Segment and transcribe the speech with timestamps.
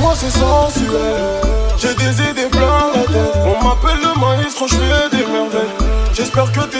[0.00, 1.40] moi c'est sensuel.
[1.78, 3.36] J'ai des idées plein la tête.
[3.44, 5.74] On m'appelle le maestro, je fais des merveilles.
[6.12, 6.79] J'espère que t'es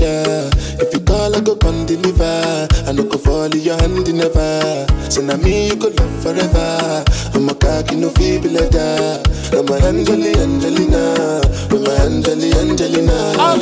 [0.00, 0.50] my.
[0.80, 2.68] If you call, I go come deliver.
[2.86, 4.86] I no go fall in your hand never.
[5.10, 7.04] So now me you go love forever.
[7.34, 9.22] I'm a cocky no feeble letter.
[9.52, 13.34] I'm a Angeli Angelina, I'm a Angeli Angelina.
[13.38, 13.58] Oh,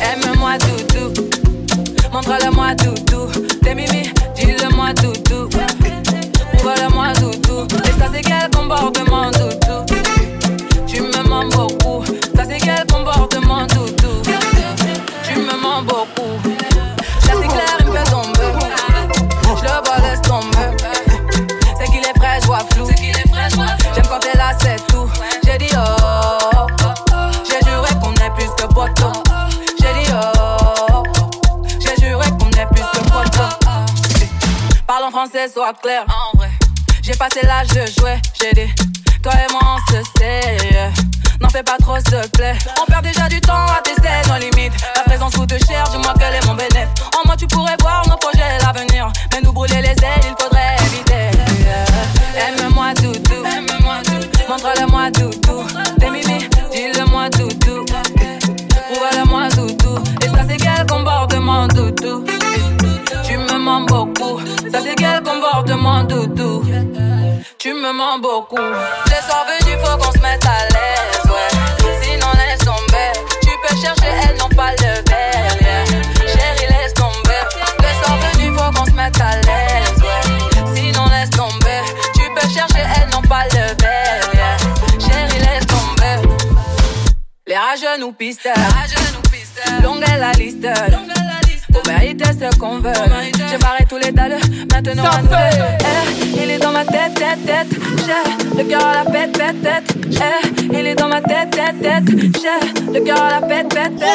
[0.00, 1.28] Aime-moi doudou,
[2.12, 3.30] montre-le-moi doudou.
[3.62, 5.48] T'es mimi, dis-le-moi doudou.
[6.54, 7.66] Ouvre-le-moi doudou.
[7.84, 9.27] Et ça c'est quel comportement
[35.68, 36.50] en vrai,
[37.02, 38.16] j'ai passé l'âge de jouer.
[38.40, 38.72] J'ai dit,
[39.22, 40.56] toi et moi on se sait.
[41.40, 42.56] N'en fais pas trop, s'il te plaît.
[42.80, 44.72] On perd déjà du temps à tester nos limites.
[44.96, 46.07] La présence coûte cher, dis-moi quel
[67.88, 68.56] me mens beaucoup.
[68.56, 72.02] Les soirs venus, faut qu'on se mette à l'aise, ouais.
[72.02, 73.12] Sinon, laisse tomber.
[73.42, 75.84] Tu peux chercher, elles n'ont pas le verre, yeah.
[76.26, 77.42] Chérie, laisse tomber.
[77.80, 80.74] Les soirs venus, faut qu'on se mette à l'aise, ouais.
[80.74, 81.82] Sinon, laisse tomber.
[82.14, 84.56] Tu peux chercher, elles n'ont pas le verre, yeah.
[84.98, 86.28] Chérie, laisse tomber.
[87.46, 88.50] Les rageux nous pistent.
[89.82, 90.66] Longue est la liste.
[91.88, 92.92] Mériter ce qu'on veut.
[93.50, 94.36] J'ai barré tous les dalles.
[94.70, 95.28] Maintenant, à nous.
[95.32, 97.80] Eh, il est dans ma tête, tête, tête.
[98.04, 99.96] J'ai le cœur à la fête, fête, tête.
[100.06, 102.04] Eh, il est dans ma tête, tête, tête.
[102.42, 104.08] J'ai le cœur à la fête, fête, tête.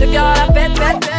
[0.00, 1.09] Le cœur à la fête, fête, fête,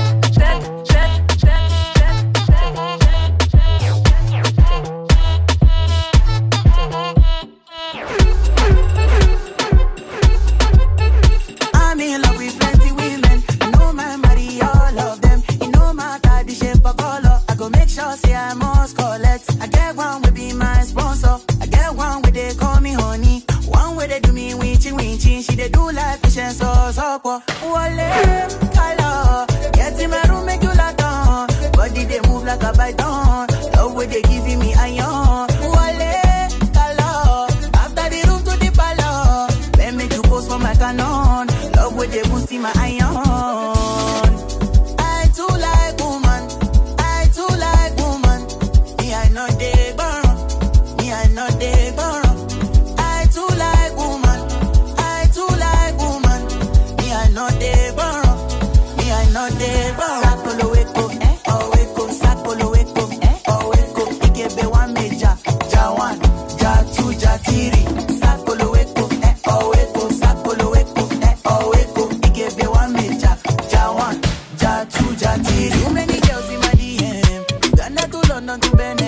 [75.38, 75.74] got it.
[75.74, 77.66] Too many girls in my DM.
[77.66, 79.01] Uganda to London to Benin.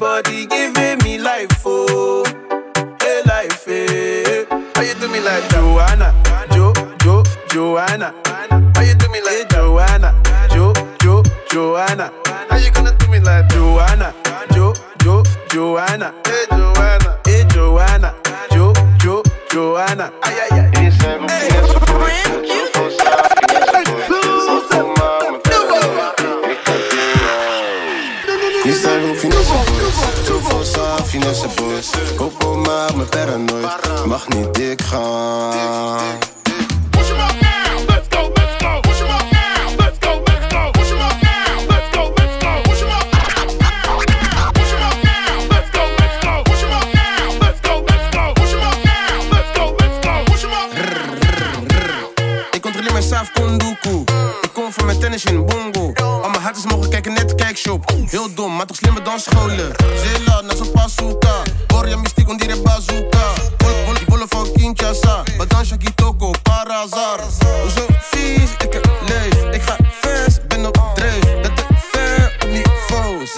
[0.00, 0.57] Everybody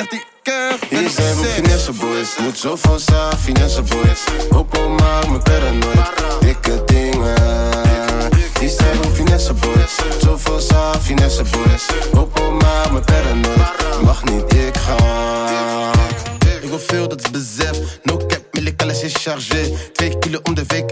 [0.00, 0.86] zegt hij curve.
[0.88, 4.24] Hier zijn mijn finesse boys, moet zo van sa, finesse boys.
[4.50, 6.10] Oppo maak me paranoid,
[6.40, 7.34] dikke dingen.
[8.58, 11.86] Die zijn mijn finesse boys, zo van sa, finesse boys.
[12.14, 14.96] Oppo maak me paranoid, mag niet, ik ga.
[16.62, 17.98] Ik wil veel, dat ze besef.
[18.02, 19.72] No cap, millik, alles is chargé.
[19.92, 20.89] Twee kilo om de week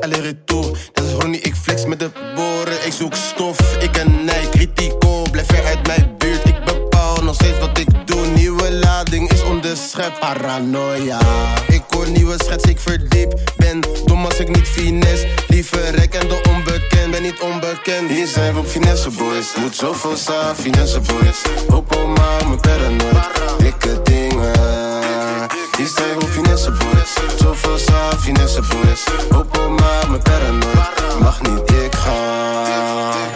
[10.20, 11.18] paranoia.
[11.68, 13.40] Ik hoor nieuwe schets, ik verdiep.
[13.56, 15.28] Ben dom als ik niet finesse.
[15.48, 18.10] Liever rek en de onbekend, ben niet onbekend.
[18.10, 19.54] Hier zijn we op finesse boys.
[19.56, 21.42] Moet zoveel sa, finesse boys.
[21.68, 23.30] Op maar, mijn paranoia.
[23.58, 24.86] Dikke dingen.
[25.78, 30.90] Hier zijn we finesse boys Zoveel sa, finesse boys Op maar, mijn paranoia.
[31.20, 33.27] Mag niet ik gaan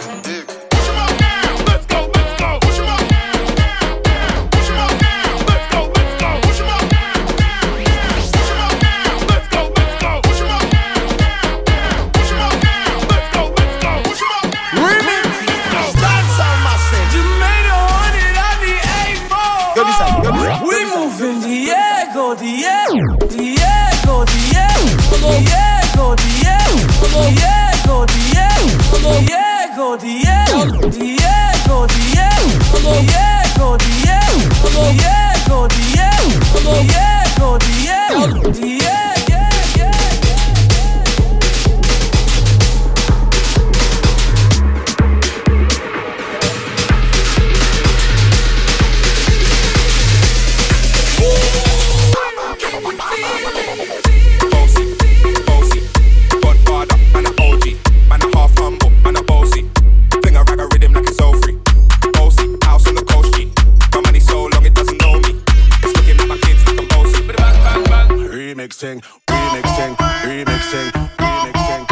[68.83, 71.83] remixing, remixing, remixing, remixing.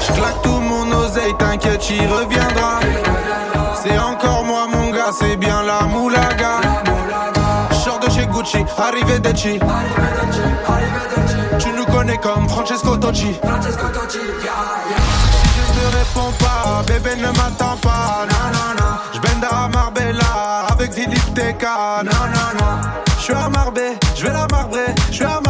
[0.00, 2.80] Je claque tout mon oseille, t'inquiète, reviendra.
[3.82, 6.60] C'est encore moi, mon gars, c'est bien la moulaga.
[7.84, 9.58] Sors de chez Gucci, arrivé de chi.
[11.58, 13.34] Tu nous connais comme Francesco Tocci.
[13.44, 14.18] Francesco Tocci.
[14.18, 18.26] Si je te réponds pas, bébé ne m'attends pas.
[21.66, 22.80] Non, non, non.
[23.18, 24.94] Je suis à Marbé, je vais la marbrer.
[25.08, 25.40] Je suis à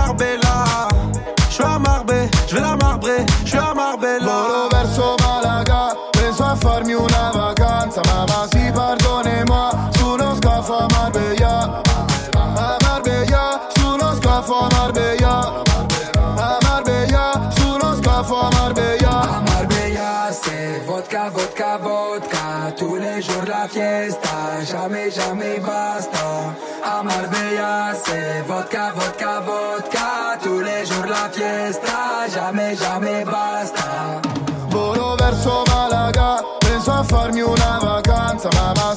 [21.17, 22.73] vodka, vodka, vodka.
[22.77, 26.55] Tous les jours la fiesta, jamais, jamais basta.
[26.85, 30.39] À Marbella, c'est vodka, vodka, vodka.
[30.43, 34.21] Tous les jours la fiesta, jamais, jamais basta.
[34.69, 38.95] Volo verso Malaga, penso a farmi una vacanza, ma va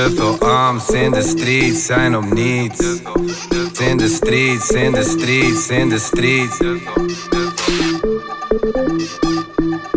[0.00, 3.00] Te veel arms in de street zijn op niets.
[3.78, 6.58] In de streets, in de streets, in de streets.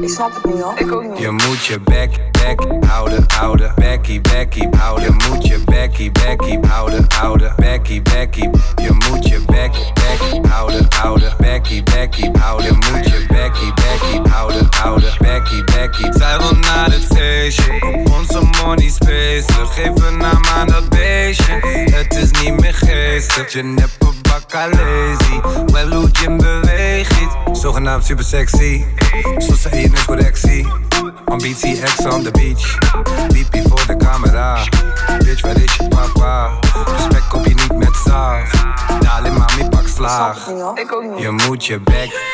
[0.03, 0.79] Ik snap het niet hoor.
[0.79, 1.19] Ik ook niet.
[1.19, 3.73] Je moet je bek, bek houden, houden.
[3.75, 5.03] Becky, Becky, houden.
[5.03, 7.53] Je moet je Becky, Becky houden, houden.
[7.55, 8.49] Becky, Becky.
[8.75, 11.33] Je moet je bek, bek houden, houden.
[11.37, 12.65] Becky, Becky, houden.
[12.65, 15.13] Je moet je Becky, Becky houden, houden.
[15.19, 16.11] Becky, Becky.
[16.11, 19.45] Zij wil naar het feestje, op onze money space.
[19.45, 21.53] We geven naam aan dat beestje.
[21.91, 25.41] Het is niet meer geestig, je neppe bakalezi.
[25.65, 27.42] Wel hoe je beweging.
[27.53, 28.83] Zogenaamd super sexy.
[29.37, 30.67] Zo zei je net correctie.
[31.25, 32.77] Ambitie ex on the beach.
[33.27, 34.63] Liep je voor de camera.
[35.17, 36.51] Bitch, waar is je papa?
[36.95, 38.51] Respect koop je niet met saaf.
[38.99, 40.47] Dali mami, pak slaag.
[40.75, 41.19] Ik ook niet.
[41.19, 42.32] Je moet je bek,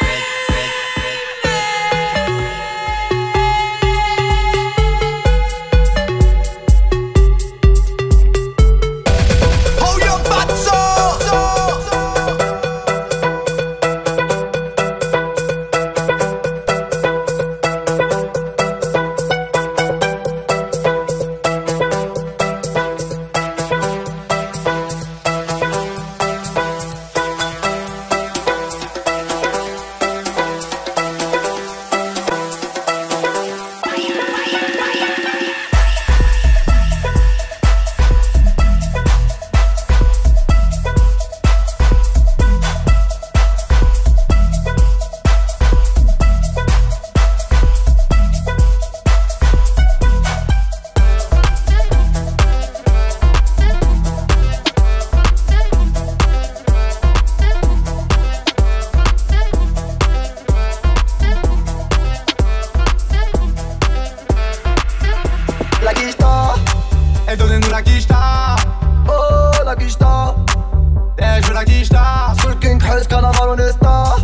[73.50, 74.18] Hell's Carnaval on est star.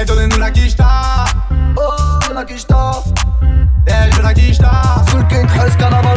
[0.00, 0.50] Et donnez-nous la.
[1.76, 3.02] Oh la quicheta.
[3.86, 4.70] Je veux la quicheta.
[5.14, 5.46] Le King
[5.78, 6.15] Carnaval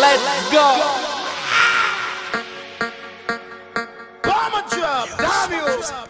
[0.00, 0.66] Let's go.
[4.22, 6.09] Bomber drop, damn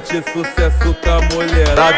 [0.00, 1.96] 17, sucesso com a mulherada.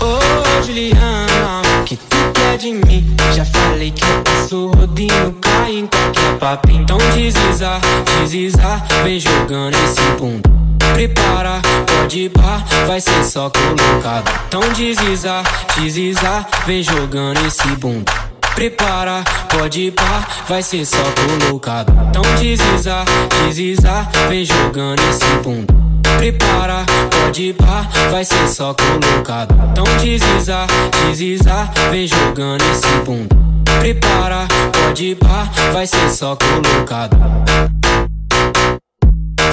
[0.00, 3.16] Ô Juliana, o que tu quer de mim?
[3.34, 6.70] Já falei que eu passo rodinho, cai em qualquer papo.
[6.70, 7.80] Então desliza,
[8.20, 10.50] desliza, vem jogando esse bunda.
[10.92, 14.30] Prepara, pode ir pá, vai ser só colocado.
[14.48, 15.42] Então desliza,
[15.76, 18.29] desliza, vem jogando esse bunda.
[18.54, 21.92] Prepara, pode pá, vai ser só colocado.
[22.08, 23.04] Então desliza,
[23.44, 25.74] desliza, vem jogando esse bunda.
[26.18, 29.54] Prepara, pode pá, vai ser só colocado.
[29.70, 30.66] Então desliza,
[31.06, 33.36] desliza, vem jogando esse bunda.
[33.78, 37.16] Prepara, pode pá, vai ser só colocado.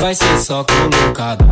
[0.01, 1.45] Vai ser só colocado.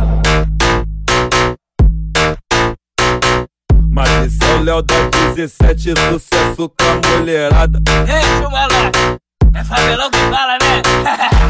[3.96, 4.94] Mas esse é o Léo da
[5.34, 7.80] 17, sucesso com a mulherada.
[8.06, 8.92] Ei, chumalá,
[9.54, 10.82] é favelão que fala, né?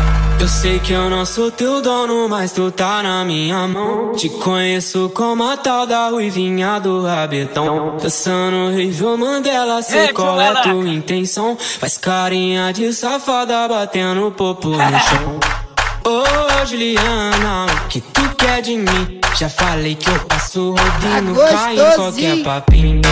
[0.38, 4.12] Eu sei que eu não sou teu dono, mas tu tá na minha mão.
[4.12, 7.96] Te conheço como a tal da ruivinha do rabetão.
[8.00, 11.56] Dançando Rio Mandela, sei Ei, qual é tua intenção.
[11.58, 15.65] Faz carinha de safada batendo popo no chão.
[16.08, 19.20] Ô Juliana, o que tu quer de mim?
[19.36, 23.02] Já falei que eu passo rodinho, Tá cai em qualquer papinho.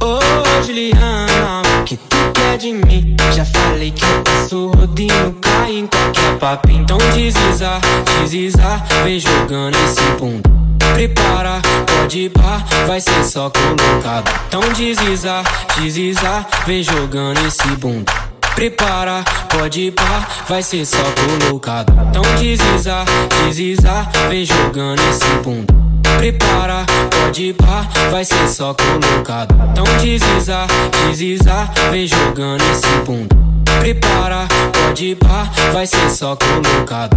[0.00, 3.14] Ô Juliana, o que tu quer de mim?
[3.34, 6.80] Já falei que eu passo rodinho, cai em qualquer papinho.
[6.80, 7.78] Então desliza,
[8.22, 10.48] desliza, vem jogando esse bunda.
[10.94, 14.32] Prepara, pode pá, vai ser só colocado.
[14.48, 15.42] Então desliza,
[15.76, 18.29] desliza, vem jogando esse bunda.
[18.54, 21.92] Prepara, pode pá, vai ser só colocado.
[22.08, 23.04] Então desliza,
[23.44, 25.74] desliza, vem jogando esse bunda.
[26.18, 29.54] Prepara, pode pá, vai ser só colocado.
[29.70, 30.66] Então desliza,
[31.06, 33.36] desliza, vem jogando esse bunda.
[33.80, 37.16] Prepara, pode pá, vai ser só colocado.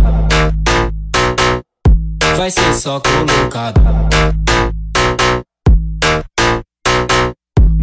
[2.37, 3.81] Vai ser só colocado.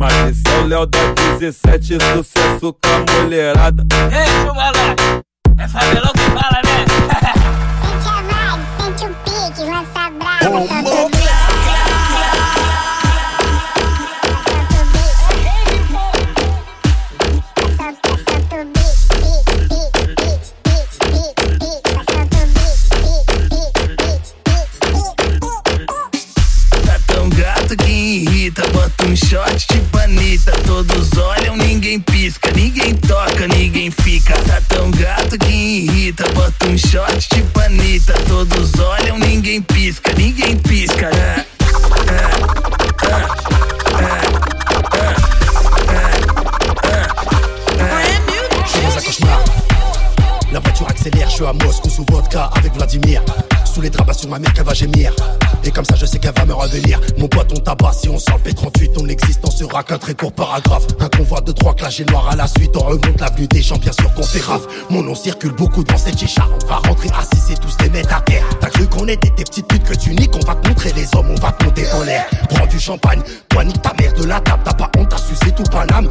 [0.00, 0.98] Mas esse é o Léo da
[1.38, 3.84] 17, sucesso com a mulherada.
[4.10, 4.96] Ei, chumalá,
[5.58, 6.86] é favelão que fala, né?
[7.84, 11.09] Sente a vibe, sente o pique, lança brava,
[39.50, 41.10] ninguém pisca, ninguém pisca.
[49.04, 49.44] Cauchemar.
[50.52, 53.22] La voiture accélère, je suis à Moscou sous vodka avec Vladimir.
[53.64, 55.12] Sous les draps sur ma mère qu'elle va gémir.
[55.64, 57.00] Et comme ça, je sais qu'elle va me revenir.
[57.18, 58.79] Mon pote, on tabac si on sort le P38.
[59.60, 60.86] Sera qu'un très court paragraphe.
[61.00, 62.74] Un convoi de trois clashés noirs à la suite.
[62.78, 64.62] On remonte l'avenue des gens, bien sûr qu'on fait raf.
[64.88, 66.42] Mon nom circule beaucoup dans cette chicha.
[66.62, 68.42] On va rentrer assis et tous les mettre à terre.
[68.58, 70.34] T'as cru qu'on était des petites putes que tu niques?
[70.34, 72.24] On va te montrer les hommes, on va te monter en l'air.
[72.48, 73.20] Prends du champagne,
[73.50, 74.62] toi nique ta mère de la table.
[74.64, 76.08] T'as pas honte, t'as sucé tout Paname.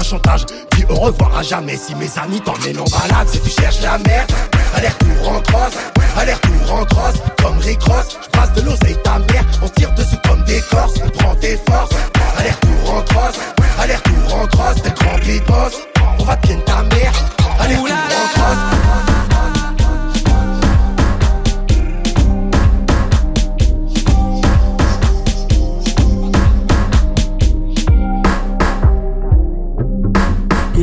[0.00, 1.76] Aucun chantage, dis au revoir à jamais.
[1.76, 4.32] Si mes amis t'emmènent en balade, si tu cherches la merde,
[4.74, 5.74] aller-retour en crosse,
[6.16, 8.16] aller-retour en crosse, comme Rick Ross.
[8.22, 10.94] Je passe de l'oseille ta mère, on se tire dessus comme des corses.
[11.18, 11.90] Prends tes forces,
[12.38, 13.40] aller-retour en crosse,
[13.78, 15.74] aller-retour en crosse, t'es grand boss.
[16.18, 17.12] On va te ta mère,
[17.58, 19.09] aller-retour en crosse.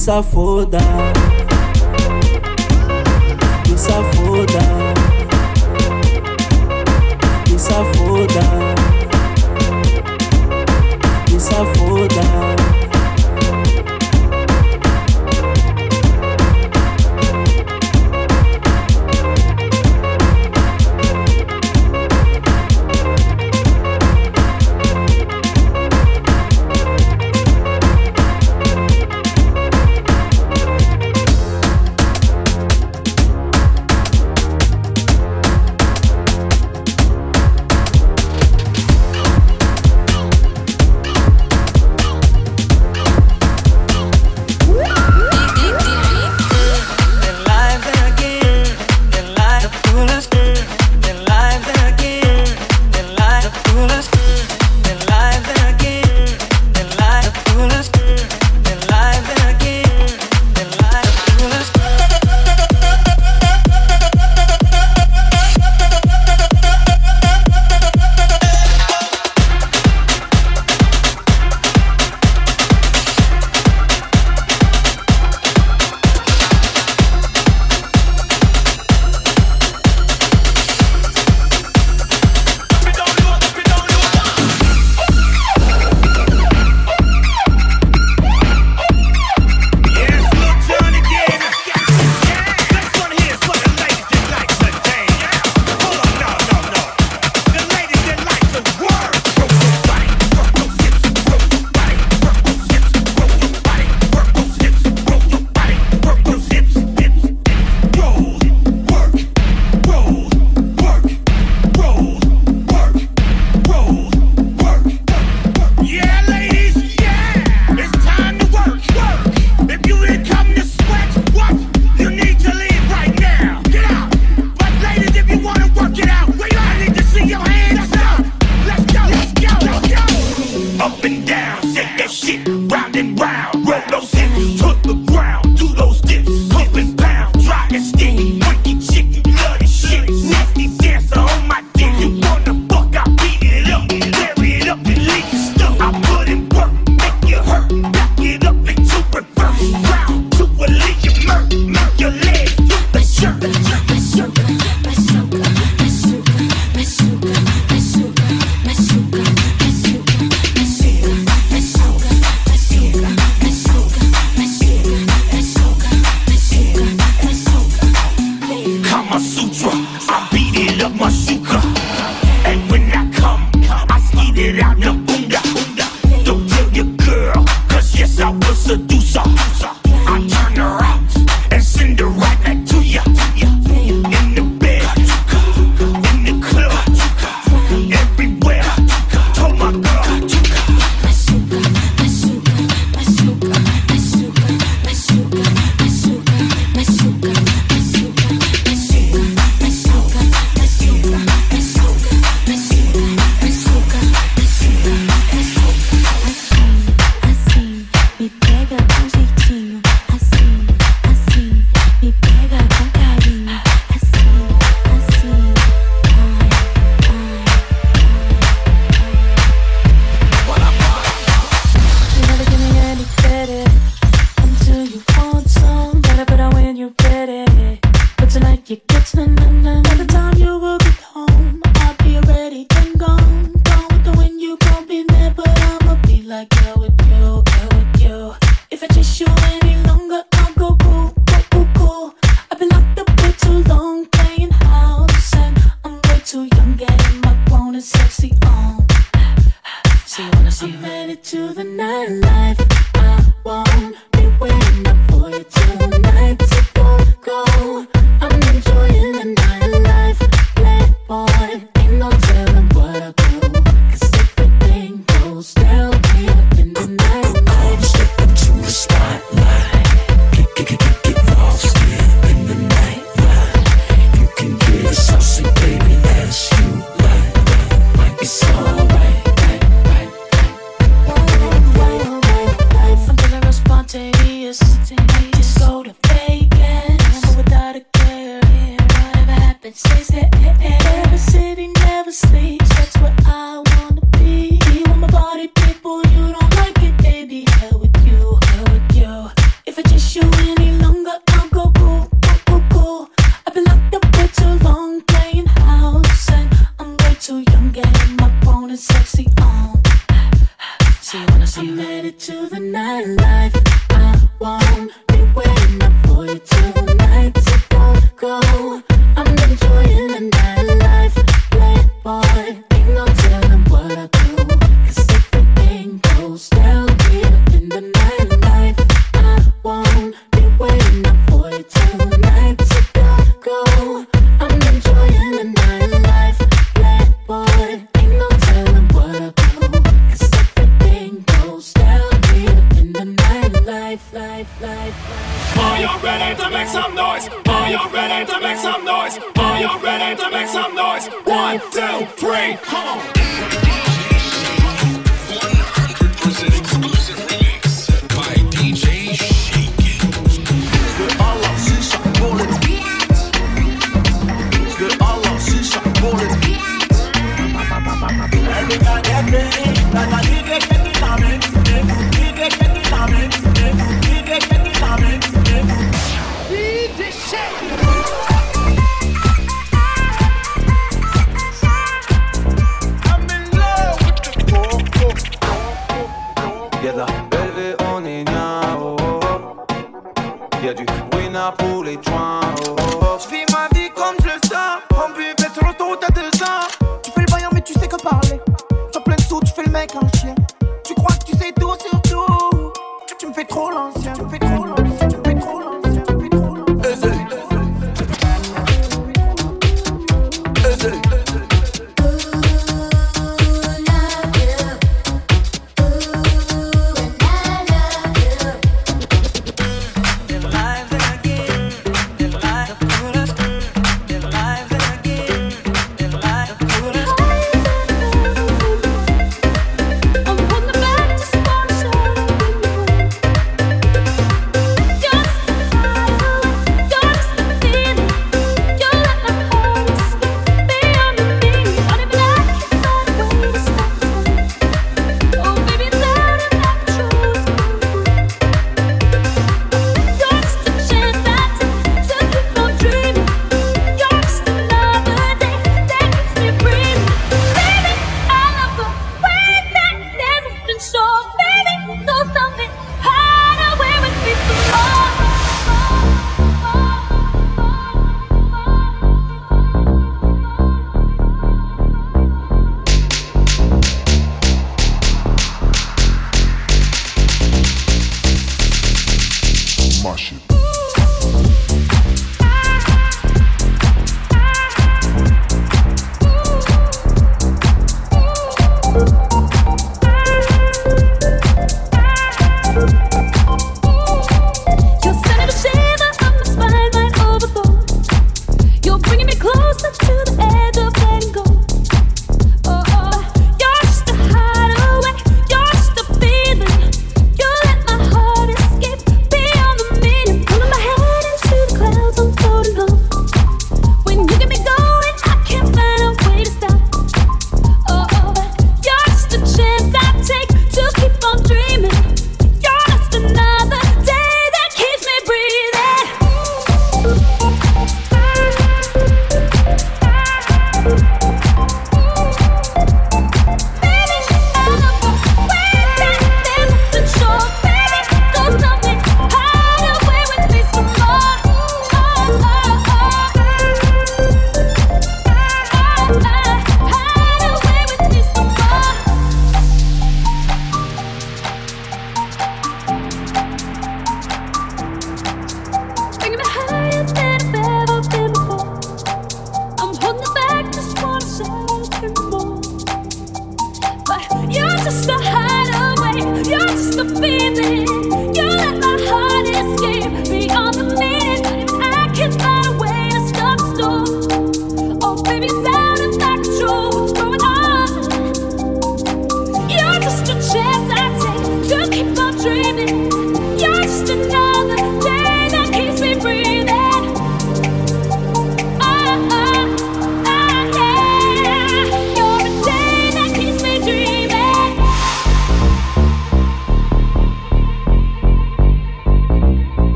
[0.00, 0.80] safoda.
[3.68, 4.79] Me safoda.